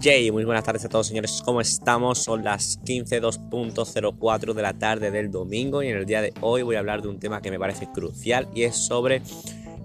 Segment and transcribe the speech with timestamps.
[0.00, 2.18] Jay, muy buenas tardes a todos señores, ¿cómo estamos?
[2.18, 6.76] Son las 15.204 de la tarde del domingo y en el día de hoy voy
[6.76, 9.22] a hablar de un tema que me parece crucial y es sobre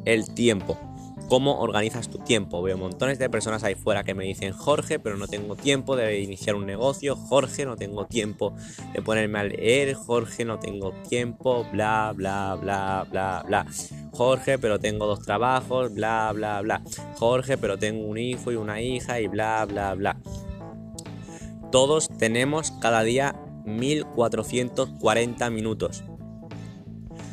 [0.05, 0.92] el tiempo.
[1.33, 2.61] ¿Cómo organizas tu tiempo?
[2.61, 6.21] Veo montones de personas ahí fuera que me dicen Jorge, pero no tengo tiempo de
[6.21, 8.53] iniciar un negocio, Jorge, no tengo tiempo
[8.93, 13.65] de ponerme a leer, Jorge, no tengo tiempo, bla, bla, bla, bla, bla.
[14.11, 16.83] Jorge, pero tengo dos trabajos, bla, bla, bla.
[17.15, 20.19] Jorge, pero tengo un hijo y una hija y bla, bla, bla.
[21.71, 26.03] Todos tenemos cada día 1440 minutos.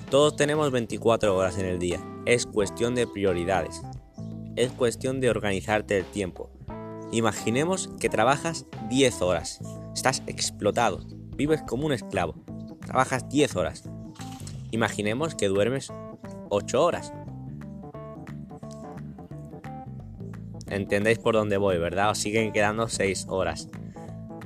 [0.09, 2.01] Todos tenemos 24 horas en el día.
[2.27, 3.81] Es cuestión de prioridades.
[4.55, 6.51] Es cuestión de organizarte el tiempo.
[7.13, 9.61] Imaginemos que trabajas 10 horas.
[9.95, 11.01] Estás explotado.
[11.35, 12.35] Vives como un esclavo.
[12.85, 13.85] Trabajas 10 horas.
[14.71, 15.91] Imaginemos que duermes
[16.51, 17.13] 8 horas.
[20.67, 22.11] Entendéis por dónde voy, ¿verdad?
[22.11, 23.69] Os siguen quedando 6 horas.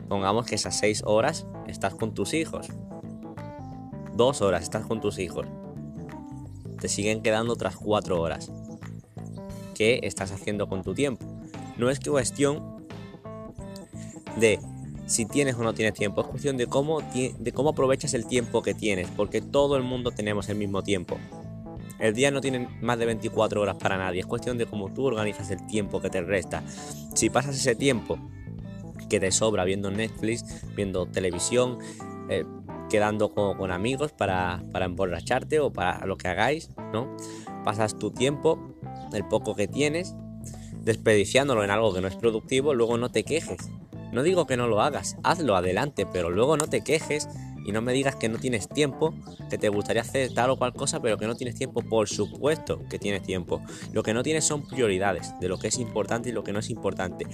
[0.08, 2.68] Pongamos que esas 6 horas estás con tus hijos.
[4.14, 5.48] 2 horas estás con tus hijos.
[6.84, 8.52] Te siguen quedando otras 4 horas.
[9.74, 11.24] ¿Qué estás haciendo con tu tiempo?
[11.78, 12.84] No es cuestión
[14.38, 14.60] de
[15.06, 18.60] si tienes o no tienes tiempo, es cuestión de cómo, de cómo aprovechas el tiempo
[18.60, 21.16] que tienes, porque todo el mundo tenemos el mismo tiempo.
[22.00, 25.06] El día no tiene más de 24 horas para nadie, es cuestión de cómo tú
[25.06, 26.62] organizas el tiempo que te resta.
[27.14, 28.18] Si pasas ese tiempo
[29.08, 30.44] que te sobra viendo Netflix,
[30.76, 31.78] viendo televisión,
[32.28, 32.44] eh,
[32.90, 37.16] quedando con, amigos para, para, emborracharte o para lo que hagáis, ¿no?
[37.64, 38.58] Pasas tu tiempo,
[39.12, 40.14] el poco que tienes,
[40.82, 43.70] desperdiciándolo en algo que no es productivo, luego no te quejes.
[44.12, 47.28] No digo que no lo hagas, hazlo adelante, pero luego no te quejes
[47.64, 49.14] y no me digas que no tienes tiempo,
[49.48, 51.82] que te gustaría hacer tal o cual cosa, pero que no tienes tiempo.
[51.82, 53.62] Por supuesto que tienes tiempo.
[53.92, 56.58] Lo que no tienes son prioridades de lo que es importante y lo que no
[56.58, 57.26] es importante.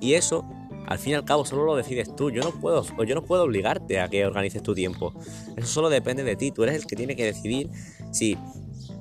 [0.00, 0.44] Y eso,
[0.88, 2.30] al fin y al cabo, solo lo decides tú.
[2.30, 5.12] Yo no puedo, yo no puedo obligarte a que organices tu tiempo.
[5.54, 6.50] Eso solo depende de ti.
[6.50, 7.68] Tú eres el que tiene que decidir
[8.10, 8.38] si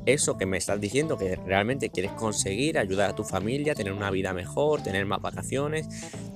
[0.05, 4.11] eso que me estás diciendo que realmente quieres conseguir, ayudar a tu familia, tener una
[4.11, 5.87] vida mejor, tener más vacaciones,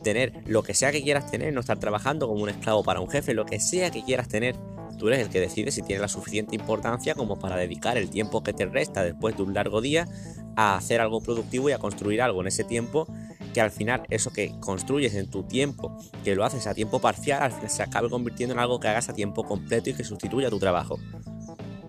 [0.03, 3.09] tener lo que sea que quieras tener, no estar trabajando como un esclavo para un
[3.09, 4.55] jefe, lo que sea que quieras tener.
[4.97, 8.41] Tú eres el que decide si tiene la suficiente importancia como para dedicar el tiempo
[8.41, 10.07] que te resta después de un largo día
[10.55, 13.07] a hacer algo productivo y a construir algo en ese tiempo
[13.53, 17.43] que al final eso que construyes en tu tiempo, que lo haces a tiempo parcial,
[17.43, 20.49] al final se acabe convirtiendo en algo que hagas a tiempo completo y que sustituya
[20.49, 20.99] tu trabajo.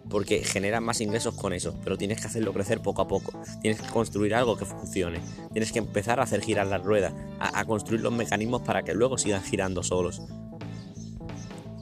[0.09, 3.81] Porque generas más ingresos con eso, pero tienes que hacerlo crecer poco a poco, tienes
[3.81, 5.21] que construir algo que funcione,
[5.53, 9.17] tienes que empezar a hacer girar las ruedas, a, construir los mecanismos para que luego
[9.17, 10.21] sigan girando solos.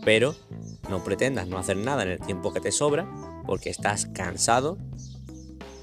[0.04, 0.36] Pero
[0.88, 3.08] no pretendas no hacer nada en el tiempo que te sobra,
[3.46, 4.78] porque estás cansado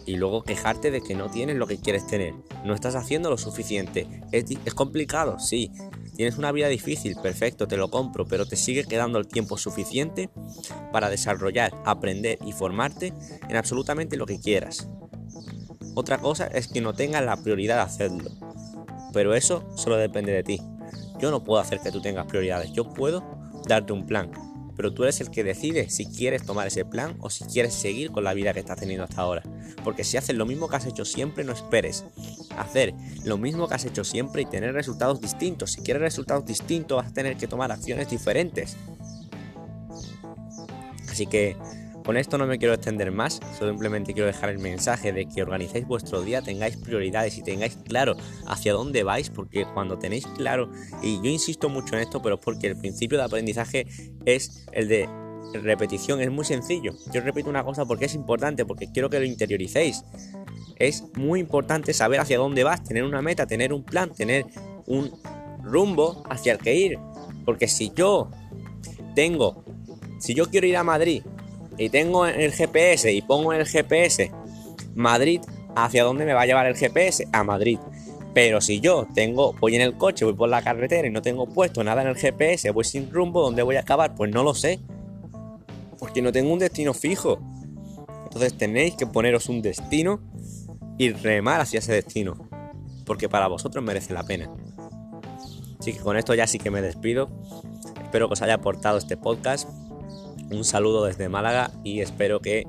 [0.07, 2.34] y luego quejarte de que no tienes lo que quieres tener.
[2.63, 4.07] No estás haciendo lo suficiente.
[4.31, 5.72] Es, complicado, sí.
[6.16, 10.29] Tienes una vida difícil, perfecto, te lo compro, pero te sigue quedando el tiempo suficiente
[10.91, 13.13] para desarrollar, aprender y formarte
[13.50, 14.88] en absolutamente lo que quieras.
[15.94, 18.31] Otra cosa es que no tengas la prioridad de hacerlo,
[19.13, 20.62] pero eso solo depende de ti.
[21.19, 23.23] Yo no puedo hacer que tú tengas prioridades, yo puedo
[23.67, 24.31] darte un plan,
[24.78, 28.12] pero tú eres el que decide si quieres tomar ese plan o si quieres seguir
[28.12, 29.42] con la vida que estás teniendo hasta ahora.
[29.84, 32.06] Porque si haces lo mismo que has hecho siempre, no esperes.
[32.58, 32.94] Hacer
[33.26, 35.72] lo mismo que has hecho siempre y tener resultados distintos.
[35.72, 38.78] Si quieres resultados distintos, vas a tener que tomar acciones diferentes.
[41.09, 41.58] Así que
[42.07, 45.85] con esto no me quiero extender más, simplemente quiero dejar el mensaje de que organicéis
[45.85, 48.16] vuestro día, tengáis prioridades y tengáis claro
[48.47, 50.72] hacia dónde vais, porque cuando tenéis claro,
[51.03, 53.88] y yo insisto mucho en esto, pero es porque el principio de aprendizaje
[54.23, 55.09] es el de
[55.56, 56.94] repetición, es muy sencillo.
[57.12, 60.06] Yo repito una cosa porque es importante, porque quiero que lo interioricéis.
[60.78, 64.46] Es muy importante saber hacia dónde vas, tener una meta, tener un plan, tener
[64.85, 65.12] un
[65.62, 67.00] rumbo hacia el que ir.
[67.44, 68.31] Porque si yo
[69.13, 69.66] tengo,
[70.19, 71.22] si yo quiero ir a Madrid
[71.78, 74.32] y tengo el GPS y pongo en el GPS
[74.98, 75.42] Madrid,
[75.76, 77.28] ¿hacia dónde me va a llevar el GPS?
[77.32, 77.78] A Madrid.
[78.34, 81.47] Pero si yo tengo, voy en el coche, voy por la carretera y no tengo
[81.47, 84.16] puesto nada en el GPS, voy sin rumbo, ¿dónde voy a acabar?
[84.16, 84.79] Pues no lo sé.
[86.00, 87.40] Porque no tengo un destino fijo.
[88.23, 90.20] Entonces tenéis que poneros un destino
[90.97, 92.50] y remar hacia ese destino.
[93.06, 94.52] Porque para vosotros merece la pena.
[95.80, 97.30] Así que con esto ya sí que me despido.
[98.03, 99.70] Espero que os haya aportado este podcast.
[100.52, 102.67] Un saludo desde Málaga y espero que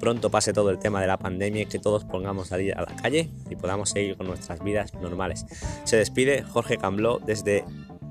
[0.00, 2.96] pronto pase todo el tema de la pandemia y que todos pongamos salir a la
[2.96, 5.46] calle y podamos seguir con nuestras vidas normales.
[5.84, 7.64] Se despide Jorge Cambló desde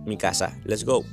[0.06, 0.58] mi casa.
[0.63, 1.04] Let's go.